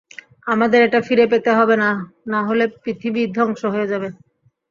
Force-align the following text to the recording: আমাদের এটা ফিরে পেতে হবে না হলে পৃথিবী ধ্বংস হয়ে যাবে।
আমাদের 0.47 0.79
এটা 0.83 0.99
ফিরে 1.07 1.25
পেতে 1.31 1.51
হবে 1.57 1.75
না 2.31 2.39
হলে 2.47 2.65
পৃথিবী 2.83 3.21
ধ্বংস 3.35 3.61
হয়ে 3.73 3.89
যাবে। 3.91 4.07